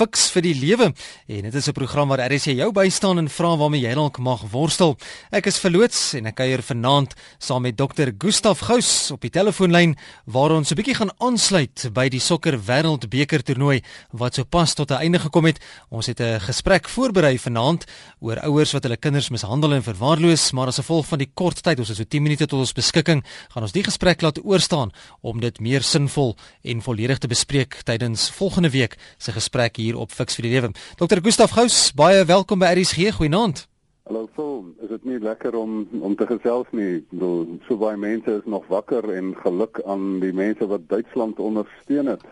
[0.00, 0.86] Fix vir die Lewe
[1.28, 4.40] en dit is 'n program waar RSC jou bystaan en vra waarmee jy dalk mag
[4.50, 4.96] worstel.
[5.30, 8.08] Ek is verloots en ek kuier vanaand saam met Dr.
[8.18, 13.42] Gustaf Gous op die telefoonlyn waar ons 'n bietjie gaan aansluit by die sokker wêreldbeker
[13.42, 13.82] toernooi
[14.12, 15.60] wat sopas tot 'n einde gekom het.
[15.90, 17.84] Ons het 'n gesprek voorberei vanaand
[18.20, 21.78] oor ouers wat hulle kinders mishandel en verwaarloos, maar as gevolg van die kort tyd,
[21.78, 25.40] ons het so 10 minute tot ons beskikking, gaan ons die gesprek laat oorstaan om
[25.40, 30.34] dit meer sinvol en volledig te bespreek tydens volgende week se gesprek hier op Fix
[30.34, 30.70] vir die Lewe.
[30.96, 31.18] Dr.
[31.22, 33.14] Gustaf Gous, baie welkom by RSG.
[33.16, 33.66] Goeienaand.
[34.10, 37.04] Hallo Phil, is dit nie lekker om om te gesels nie?
[37.12, 42.10] Bedoel, so baie mense is nog wakker en geluk aan die mense wat Duitsland ondersteun
[42.10, 42.24] het.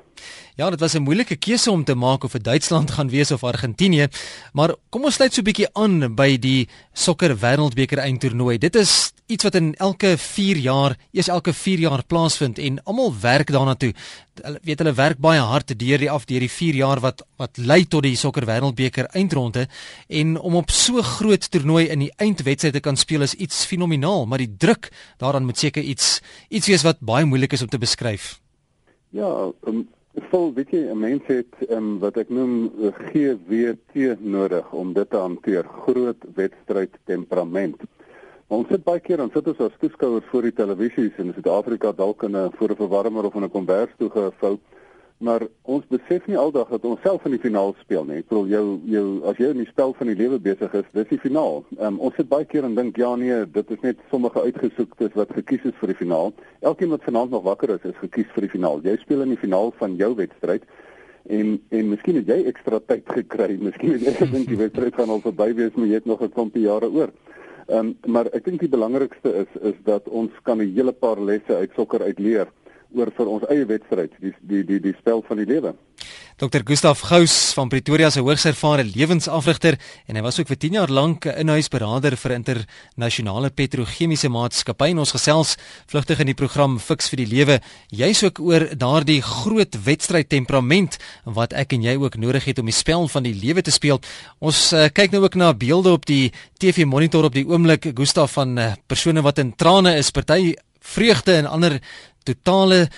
[0.58, 3.44] Ja, dit was 'n moeilike keuse om te maak of dit Duitsland gaan wees of
[3.44, 4.08] Argentinië,
[4.52, 8.58] maar kom ons sluit so 'n bietjie aan by die sokker wêreldbeker eindtoernooi.
[8.58, 13.14] Dit is iets wat in elke 4 jaar, eers elke 4 jaar plaasvind en almal
[13.20, 13.92] werk daarna toe.
[14.44, 17.58] Hulle weet hulle werk baie hard deur die af deur die 4 jaar wat wat
[17.58, 19.66] lei tot die sokker wêreldbeker eindronde
[20.08, 24.26] en om op so groot toernooi in die eindwedstryd te kan speel is iets fenomenaal,
[24.26, 27.78] maar die druk daaraan moet seker iets iets wees wat baie moeilik is om te
[27.78, 28.40] beskryf.
[29.10, 29.86] Ja, um,
[30.30, 32.70] vol weet jy 'n mens het um, wat ek noem
[33.12, 37.80] GWT nodig om dit te hanteer, groot wedstryd temperament.
[38.48, 41.90] Maar ons sit baie keer dan sit ons as toeskouers voor die televisies in Suid-Afrika
[41.92, 44.58] dalk in 'n voor 'n verwarmer of in 'n kombers toe gevou.
[45.18, 48.16] Maar ons besef nie aldag dat ons self in die finaal speel nie.
[48.16, 51.08] Ek bedoel jou jou as jy in die spel van die lewe besig is, dis
[51.08, 51.64] die finaal.
[51.78, 55.32] Um, ons sit baie keer en dink ja nee, dit is net sommige uitgesoektes wat
[55.32, 56.32] gekies is vir die finaal.
[56.60, 58.80] Elkeen wat vanaand nog wakker is, is gekies vir die finaal.
[58.82, 60.62] Jy speel in die finaal van jou wedstryd
[61.26, 63.58] en en miskien het jy ekstra tyd gekry.
[63.68, 66.32] Miskien het jy gedink die wedstryd gaan al verby wees, maar jy het nog 'n
[66.32, 67.12] klompie jare oor.
[67.68, 71.20] Ehm um, maar ek dink die belangrikste is is dat ons kan 'n hele paar
[71.20, 72.48] lesse uit sokker uitleer
[72.96, 75.74] oor vir ons eie wedstryd, die die die die spel van die lewe.
[76.38, 76.62] Dr.
[76.62, 79.74] Gustaf Gous van Pretoria se hoogs ervare lewensafrigter
[80.06, 84.94] en hy was ook vir 10 jaar lank 'n inhuisberader vir internasionale petrochemiese maatskappye.
[84.94, 85.56] Ons gesels
[85.90, 87.60] vlugtig in die program Fix vir die Lewe.
[87.90, 92.66] Jy's ook oor daardie groot wedstryd temperament wat ek en jy ook nodig het om
[92.66, 94.00] die spel van die lewe te speel.
[94.38, 98.32] Ons uh, kyk nou ook na beelde op die TV monitor op die oomblik Gustaf
[98.32, 101.80] van uh, persone wat in trane is, party vreugde en ander
[102.22, 102.88] totale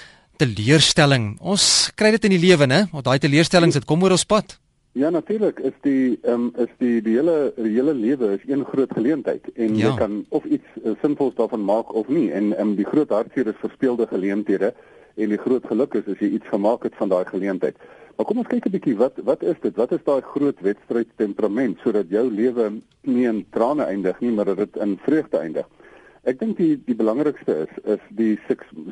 [0.41, 1.37] teleurstelling.
[1.41, 2.81] Ons kry dit in die lewe, né?
[2.95, 4.57] Want daai teleurstellings dit kom oor ons pad.
[4.99, 8.65] Ja natuurlik is die ehm um, is die die hele die hele lewe is een
[8.67, 9.91] groot geleentheid en ja.
[9.91, 13.13] jy kan of iets uh, sinvols daarvan maak of nie en ehm um, die groot
[13.15, 14.73] hartseer is verspeelde geleenthede
[15.15, 17.79] en die groot geluk is as jy iets gemaak het van daai geleentheid.
[18.17, 19.77] Maar kom ons kyk 'n bietjie wat wat is dit?
[19.77, 24.45] Wat is daai groot wedstryd temperament sodat jou lewe nie in trane eindig nie, maar
[24.45, 25.67] dat dit in vreugde eindig?
[26.29, 28.35] Ek dink die die belangrikste is is die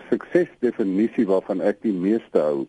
[0.09, 2.67] suksesdefinisie waarvan ek die meeste hou.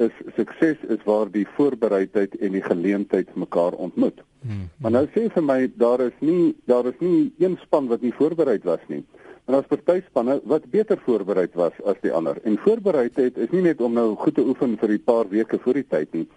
[0.00, 4.22] Is sukses is waar die voorbereidheid en die geleentheid mekaar ontmoet.
[4.46, 4.68] Hmm.
[4.80, 8.14] Maar nou sê vir my daar is nie daar is nie een span wat nie
[8.16, 9.02] voorbereid was nie.
[9.44, 12.38] Maar daar's party spanne wat beter voorbereid was as die ander.
[12.46, 15.74] En voorbereidheid is nie net om nou goed te oefen vir 'n paar weke voor
[15.74, 16.28] die tyd nie.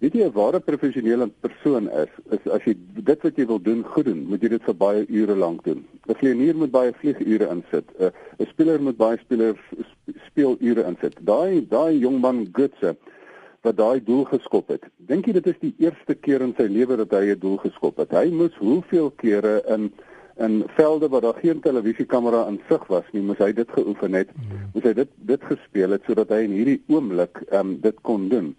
[0.00, 2.72] Weet jy 'n ware professionele persoon is, is as jy
[3.04, 5.84] dit wat jy wil doen goed doen, moet jy dit vir baie ure lank doen.
[6.08, 7.84] 'n Vlieënier moet baie vliegure insit.
[7.98, 8.08] 'n
[8.40, 9.60] 'n speler moet baie spelers
[10.30, 11.20] speelure insit.
[11.20, 12.96] Daai daai jong man Gutse
[13.62, 14.88] wat daai doel geskop het.
[14.96, 17.98] Dink jy dit is die eerste keer in sy lewe dat hy 'n doel geskop
[17.98, 18.10] het?
[18.10, 19.92] Hy moes hoeveel kere in
[20.40, 24.28] in velde waar daar geen televisiekamera in sig was nie, moes hy dit geoefen het.
[24.32, 24.70] Hmm.
[24.72, 28.28] Moes hy dit dit gespeel het sodat hy in hierdie oomblik ehm um, dit kon
[28.28, 28.56] doen.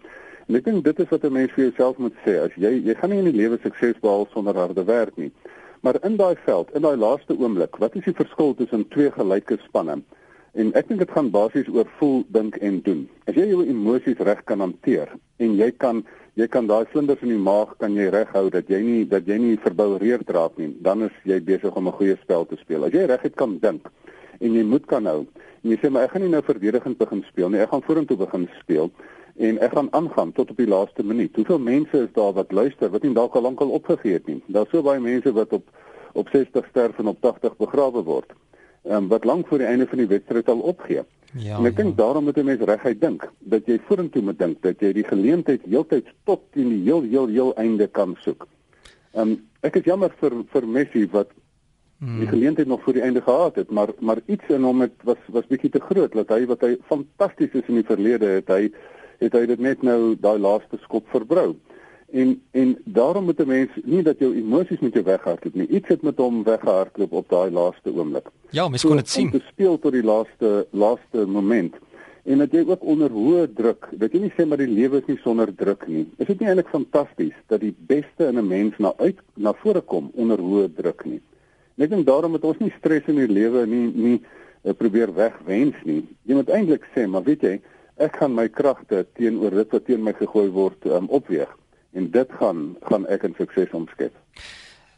[0.52, 2.32] Ek dink dit is wat 'n mens vir jouself moet sê.
[2.44, 5.32] As jy jy gaan nie in die lewe sukses behaal sonder harde werk nie.
[5.80, 9.58] Maar in daai veld, in daai laaste oomblik, wat is die verskil tussen twee gelyke
[9.64, 10.02] spanne?
[10.52, 13.08] En ek dink dit gaan basies oor voel, dink en doen.
[13.26, 15.08] As jy jou emosies reg kan hanteer
[15.38, 16.04] en jy kan
[16.34, 19.38] jy kan daai vlinders in die maag kan jy reghou dat jy nie dat jy
[19.38, 22.84] nie verboureerd raak nie, dan is jy besig om 'n goeie spel te speel.
[22.84, 23.88] As jy reguit kan dink
[24.40, 25.26] en jy moet kan hou.
[25.64, 28.16] En jy sê maar ek gaan nie nou verdedigend begin speel nie, ek gaan vorentoe
[28.16, 28.90] begin speel
[29.36, 31.36] en ek gaan aangaan tot op die laaste minuut.
[31.36, 34.42] Hoeveel mense is daar wat luister wat nie dalk al lankal opgegee het nie?
[34.46, 35.70] Daar's so baie mense wat op
[36.12, 38.32] op 60 sterf en op 80 begrawe word.
[38.82, 41.02] Ehm um, wat lank voor die einde van die wedstryd al opgee.
[41.32, 41.58] Ja.
[41.58, 44.80] En ek dink daarom moet 'n mens reguit dink dat jy vorentoe moet dink dat
[44.80, 48.46] jy die geleentheid heeltyd tot in die heel heel heel einde kan soek.
[49.12, 51.30] Ehm um, ek is jammer vir vir Messi wat
[51.98, 52.18] hmm.
[52.18, 55.18] die geleentheid nog voor die einde gehad het, maar maar iets in hom het was
[55.26, 58.72] was bietjie te groot dat hy wat hy fantasties is in die verlede het hy
[59.22, 61.52] het hy dit net nou daai laaste skop verbrou.
[62.12, 65.68] En en daarom moet 'n mens nie dat jou emosies met jou weghardloop nie.
[65.68, 68.28] Iets het met hom weggehardloop op daai laaste oomblik.
[68.50, 69.30] Ja, mens kon dit sien.
[69.30, 71.74] Te speel tot die laaste laaste moment
[72.22, 75.08] en dat jy ook onder hoë druk, dat jy nie sê maar die lewe is
[75.10, 76.04] nie sonder druk nie.
[76.22, 79.80] Is dit nie eintlik fantasties dat die beste in 'n mens na uit na vore
[79.80, 81.20] kom onder hoë druk nie?
[81.76, 84.20] En daarom het ons nie stres in die lewe nie nie
[84.64, 86.06] uh, probeer wegwens nie.
[86.22, 87.60] Jy moet eintlik sê, maar weet jy,
[87.96, 91.50] ek gaan my kragte teenoor dit wat teen my gegooi word um, opweeg
[91.92, 94.12] en dit gaan gaan ek in sukses omskep.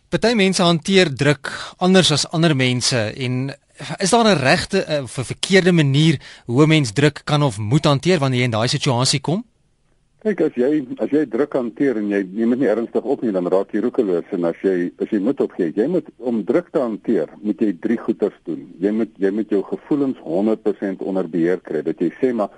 [0.08, 1.50] Party mense hanteer druk
[1.82, 3.50] anders as ander mense en
[3.98, 7.58] is daar 'n regte eh, of 'n verkeerde manier hoe 'n mens druk kan of
[7.58, 9.44] moet hanteer wanneer jy in daai situasie kom?
[10.22, 13.32] Kyk as jy as jy druk hanteer en jy neem dit nie ernstig op nie
[13.32, 16.70] dan raak jy roekeloos en as jy as jy moet opgee, jy moet om druk
[16.70, 18.72] te hanteer, moet jy drie goeters doen.
[18.80, 21.82] Jy moet jy moet jou gevoelens 100% onder beheer kry.
[21.82, 22.48] Dat jy sê maar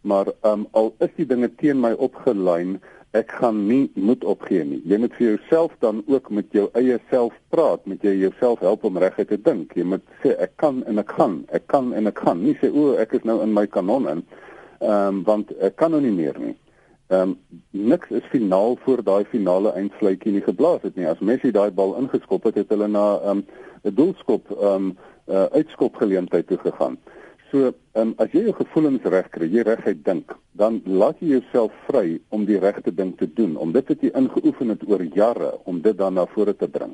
[0.00, 2.78] maar um, al is die dinge teen my opgelyn
[3.16, 4.80] ek gaan nie moed opgee nie.
[4.84, 8.84] Jy moet vir jouself dan ook met jou eie self praat, met jy jouself help
[8.84, 9.72] om reguit te dink.
[9.76, 12.42] Jy moet sê ek kan en ek gaan, ek kan en ek gaan.
[12.44, 14.24] Nie sê o, ek is nou in my kanon in.
[14.78, 16.54] Ehm um, want ek kan nou nie meer nie.
[17.08, 21.08] Ehm um, niks is finaal voor daai finale eindsluitjie nie geblaas het nie.
[21.08, 23.46] As Messi daai bal ingeskop het, het hulle na ehm um,
[23.88, 24.96] 'n doelskop ehm um,
[25.28, 26.98] uh, uitskop geleentheid toe gegaan.
[27.48, 31.72] So, um, as jy jou gevoelens reg kry, jy reguit dink, dan laat jy jouself
[31.86, 35.54] vry om die regte ding te doen, om dit wat jy ingeoefen het oor jare
[35.64, 36.92] om dit dan na vore te bring.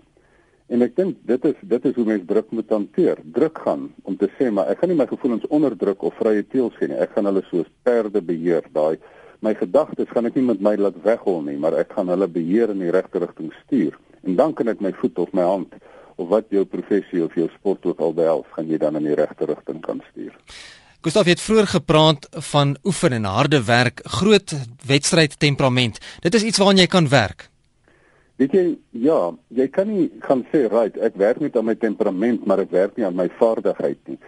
[0.73, 3.19] En ek dink dit is dit is hoe mens druk moet hanteer.
[3.35, 6.79] Druk gaan om te sê maar ek gaan nie my gevoelens onderdruk of vrye teels
[6.79, 7.01] gee nie.
[7.03, 8.65] Ek gaan hulle soos perde beheer.
[8.73, 8.97] Daai
[9.45, 12.73] my gedagtes gaan ek nie met my laat weghol nie, maar ek gaan hulle beheer
[12.73, 13.99] in die regte rigting stuur.
[14.25, 15.75] En dan kan ek my voet of my hand
[16.17, 19.19] of wat jou professie of jou sport ook al behels, gaan jy dan in die
[19.19, 20.35] regte rigting kan stuur.
[21.05, 24.55] Gustav het vroeër gepraat van oefen en harde werk, groot
[24.87, 25.99] wedstryd temperament.
[26.25, 27.51] Dit is iets waaraan jy kan werk.
[28.41, 28.63] Weet jy,
[29.05, 29.19] ja,
[29.55, 32.97] jy kan nie gaan sê, "Right, ek werk net aan my temperament, maar ek werk
[32.97, 34.19] nie aan my vaardigheid nie."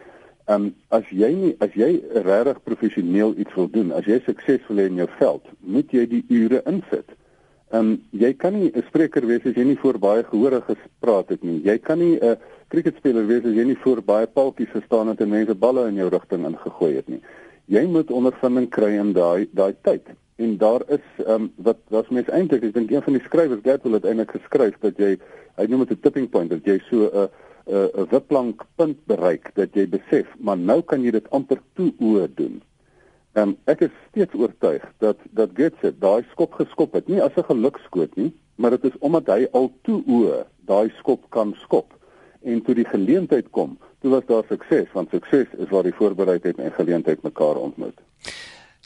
[0.47, 4.79] Ehm um, as jy nie as jy regtig professioneel iets wil doen, as jy suksesvol
[4.79, 7.09] is in jou veld, moet jy die ure insit.
[7.75, 11.29] Ehm um, jy kan nie 'n spreker wees as jy nie voor baie gehore gespreek
[11.29, 11.63] het nie.
[11.65, 12.37] Jy kan nie 'n
[12.69, 16.09] cricketspeler wees as jy nie voor baie paltjies gestaan het en mense balle in jou
[16.09, 17.21] rigting ingegooi het nie.
[17.67, 20.07] Jy moet ondervinding kry in daai daai tyd.
[20.37, 23.63] En daar is ehm um, wat was mens eintlik ek dink een van die skrywers
[23.63, 25.19] Gertrude het eintlik geskryf dat jy
[25.57, 27.29] hy noem dit 'n tipping point dat jy so 'n
[27.67, 31.93] 'n 'n wipplank punt bereik dat jy besef maar nou kan jy dit amper toe
[31.99, 32.63] oë doen.
[33.37, 37.35] Ehm um, ek is steeds oortuig dat dat Götze daai skop geskop het, nie as
[37.37, 41.93] 'n gelukskoot nie, maar dit is omdat hy al toe o daai skop kan skop.
[42.43, 46.59] En toe die geleentheid kom, toe was daar sukses, want sukses is waar die voorbereidheid
[46.59, 48.01] en geleentheid mekaar ontmoet.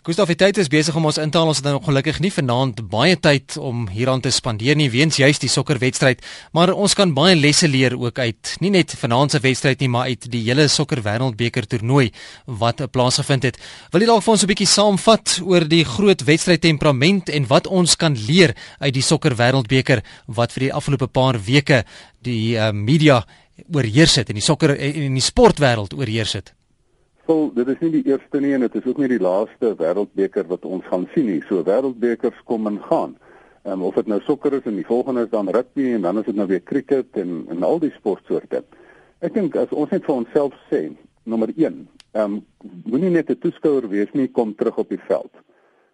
[0.01, 1.51] Gustav, die tyd is besig om ons in te haal.
[1.53, 5.43] Ons het nou ongelukkig nie vanaand baie tyd om hieraan te spandeer nie, weens juist
[5.45, 6.23] die sokkerwedstryd,
[6.57, 10.09] maar ons kan baie lesse leer ook uit, nie net vanaand se wedstryd nie, maar
[10.09, 12.07] uit die hele sokker wêreldbeker toernooi
[12.63, 13.59] wat plaasgevind het.
[13.93, 17.67] Wil jy dalk vir ons 'n bietjie saamvat oor die groot wedstryd temperament en wat
[17.67, 21.85] ons kan leer uit die sokker wêreldbeker wat vir die afgelope paar weke
[22.25, 23.27] die uh, media
[23.69, 26.55] oorheers het en die sokker en die sportwêreld oorheers het?
[27.31, 30.49] Wel, dit is nie die eerste nie en dit is ook nie die laaste wêreldbeker
[30.51, 31.43] wat ons gaan sien nie.
[31.47, 33.13] So wêreldbekers kom en gaan.
[33.63, 36.19] Ehm um, of dit nou sokker is en die volgende is dan rugby en dan
[36.19, 38.65] is dit nou weer cricket en en al die sportsoorte.
[39.23, 40.81] Ek dink as ons net vir onsself sê,
[41.23, 41.79] nommer 1,
[42.17, 42.41] ehm um,
[42.91, 45.31] moenie net 'n toeskouer wees nie, kom terug op die veld.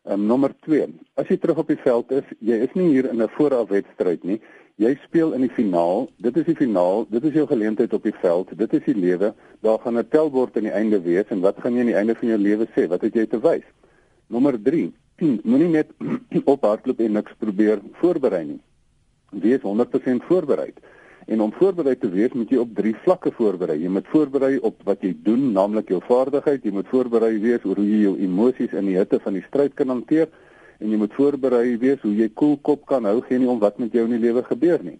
[0.07, 0.89] Ehm um, nommer 2,
[1.21, 4.41] as jy terug op die veld is, jy is nie hier in 'n voorafwedstryd nie.
[4.77, 6.03] Jy speel in die finaal.
[6.21, 7.07] Dit is die finaal.
[7.09, 8.51] Dit is jou geleentheid op die veld.
[8.61, 9.33] Dit is die lewe.
[9.65, 12.15] Daar gaan 'n telbord aan die einde wees en wat gaan jy aan die einde
[12.15, 12.87] van jou lewe sê?
[12.89, 13.65] Wat het jy te wys?
[14.29, 14.93] Nommer 3.
[15.45, 15.89] Moenie net
[16.45, 18.61] op hardloop en niks probeer voorberei nie.
[19.31, 20.73] Wees 100% voorberei.
[21.27, 23.81] En om voorberei te wees, moet jy op drie vlakke voorberei.
[23.81, 26.63] Jy moet voorberei op wat jy doen, naamlik jou vaardigheid.
[26.63, 29.75] Jy moet voorberei wees oor hoe jy jou emosies in die hitte van die stryd
[29.75, 30.29] kan hanteer
[30.79, 33.79] en jy moet voorberei wees hoe jy koel kop kan hou geen nie om wat
[33.79, 34.99] met jou in die lewe gebeur nie.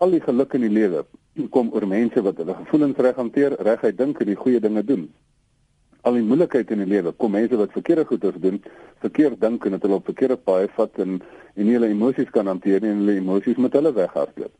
[0.00, 1.04] Al die geluk in die lewe
[1.52, 5.08] kom oor mense wat hulle gevoelens reg hanteer, reguit dink en die goeie dinge doen.
[6.08, 8.62] Al die moeilikheid in die lewe kom mense wat verkeerde goeders doen,
[9.04, 11.20] verkeerd dink en dit hulle op verkeerde paaie vat en
[11.56, 14.52] en nie hulle emosies kan hanteer nie en hulle emosies met hulle weghardloop.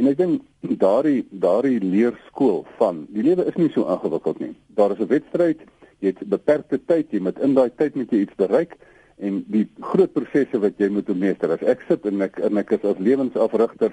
[0.00, 0.44] En ek dink
[0.80, 4.54] daardie daardie leerskool van die lewe is nie so ingewikkeld nie.
[4.78, 5.60] Daar is 'n wedstryd,
[6.00, 8.78] jy het beperkte tyd, jy moet in daai tyd moet jy iets bereik
[9.20, 11.52] en die groot prosesse wat jy moet meester.
[11.54, 13.92] As ek sit en ek en ek is as lewensafrigter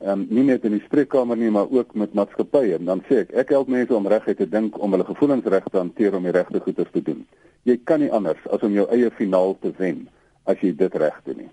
[0.00, 3.34] um, nie net in die spreekkamer nie, maar ook met maatskappye en dan sê ek
[3.44, 6.36] ek help mense om reguit te dink om hulle gevoelens reg te hanteer om die
[6.36, 7.24] regte goeders te doen.
[7.68, 10.06] Jy kan nie anders as om jou eie finaal te wen
[10.48, 11.50] as jy dit reg doen nie.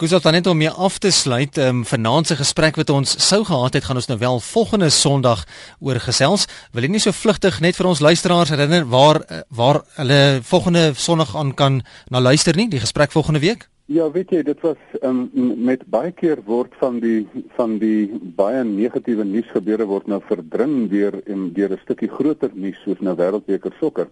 [0.00, 3.10] Kusop dan net om mee af te sluit, ehm um, vanaand se gesprek wat ons
[3.28, 5.44] sou gehad het, gaan ons nou wel volgende Sondag
[5.80, 6.46] oor gesels.
[6.72, 10.94] Wil jy nie so vlugtig net vir ons luisteraars herinner waar eh, waar hulle volgende
[10.94, 13.68] Sondag aan kan na luister nie, die gesprek volgende week?
[13.92, 15.28] Ja, weet jy, dit was um,
[15.66, 17.26] met baie keer word van die
[17.58, 22.50] van die baie negatiewe nuus gebeure word nou verdring deur en deur 'n stukkie groter
[22.54, 24.08] nuus soos nou wêreldbeker sokker.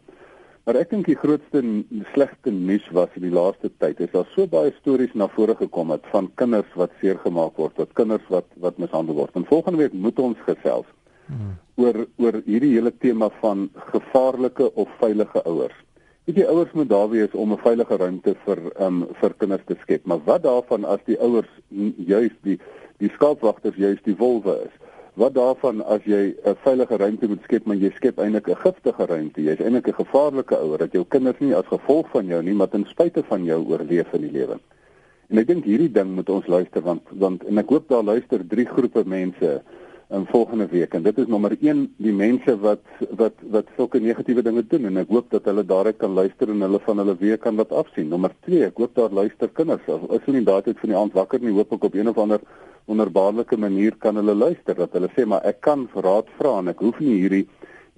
[0.69, 1.63] Maar ek dink die grootste
[2.13, 5.95] slegte nuus was in die laaste tyd is daar so baie stories na vore gekom
[5.95, 9.33] het van kinders wat seergemaak word, wat kinders wat wat mishandel word.
[9.33, 10.85] En volgende week moet ons gesels
[11.31, 11.55] hmm.
[11.81, 15.79] oor oor hierdie hele tema van gevaarlike of veilige ouers.
[16.29, 19.79] Weet jy ouers moet daar wees om 'n veilige ruimte vir um vir kinders te
[19.87, 21.49] skep, maar wat daarvan as die ouers
[21.97, 22.59] juis die
[23.01, 24.77] die skaapwagters juis die wolwe is?
[25.19, 29.07] Wat daarvan as jy 'n veilige ruimte moet skep, maar jy skep eintlik 'n giftige
[29.07, 29.43] ruimte.
[29.43, 32.69] Jy's eintlik 'n gevaarlike ouer dat jou kinders nie as gevolg van jou nie, maar
[32.69, 34.61] ten spyte van jou oorleef in die lewe.
[35.31, 38.47] En ek dink hierdie ding moet ons luister want want en ek hoop daar luister
[38.47, 39.63] drie groepe mense
[40.11, 44.43] in volgende week en dit is nommer 1 die mense wat wat wat sulke negatiewe
[44.43, 47.41] dinge doen en ek hoop dat hulle daaruit kan luister en hulle van hulle week
[47.41, 48.09] kan wat afsien.
[48.09, 49.83] Nommer 2, ek hoop daar luister kinders.
[49.89, 52.19] As hulle nie daai tyd van die aand wakker nie, hoop ek op een of
[52.19, 52.41] ander
[52.89, 56.81] wonderbaarlike manier kan hulle luister dat hulle sê maar ek kan raad vra en ek
[56.85, 57.45] hoef nie hierdie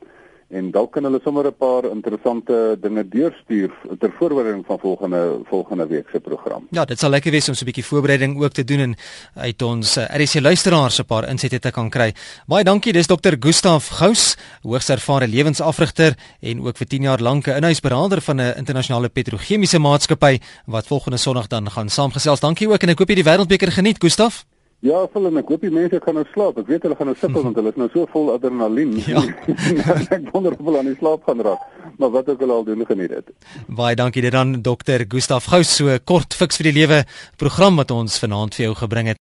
[0.47, 5.87] en dalk kan hulle sommer 'n paar interessante dinge deurstuur ter voorbereiding van volgende volgende
[5.87, 6.67] week se program.
[6.69, 8.95] Ja, dit sal lekker wees om so 'n bietjie voorbereiding ook te doen en
[9.35, 12.13] uit ons eh, RC luisteraars 'n paar insette te kan kry.
[12.47, 13.35] Baie dankie, dis Dr.
[13.39, 18.57] Gustaf Gous, hoogs ervare lewensafrigter en ook vir 10 jaar lank 'n inhuisberader van 'n
[18.57, 22.39] internasionale petrochemiese maatskappy wat volgende Sondag dan gaan saamgesels.
[22.39, 24.45] Dankie ook en ek hoop jy die wêreldbeker geniet, Gustaf.
[24.85, 26.59] Ja, vol en ek hoop die mense gaan nou slaap.
[26.61, 28.93] Ek weet hulle gaan nou sukkel want hulle is nou so vol adrenalien.
[29.05, 29.21] Ja.
[30.15, 31.65] ek wonder of hulle aan die slaap gaan raak.
[32.01, 33.33] Maar wat ook al al doen geniet dit.
[33.81, 35.07] Baie dankie dit dan Dr.
[35.09, 37.03] Gustaf Gous so kort fiks vir die lewe
[37.41, 39.21] program wat ons vanaand vir jou gebring het.